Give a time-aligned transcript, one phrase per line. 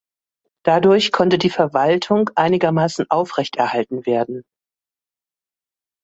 [0.65, 4.41] Dadurch konnte die Verwaltung einigermaßen aufrechterhalten werden.